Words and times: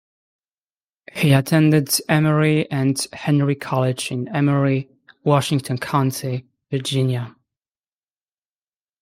He 1.13 1.31
attended 1.31 1.89
Emory 2.09 2.67
and 2.71 2.99
Henry 3.13 3.53
College 3.53 4.11
in 4.11 4.27
Emory, 4.35 4.89
Washington 5.23 5.77
County, 5.77 6.47
Virginia. 6.71 7.35